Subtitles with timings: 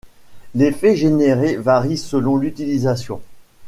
[0.55, 3.21] L'effet généré varie selon l'utilisation.